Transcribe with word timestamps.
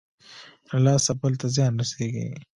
له 0.69 0.77
لاسه 0.85 1.11
بل 1.21 1.33
ته 1.41 1.47
زيان 1.55 1.73
رسېږي. 1.81 2.27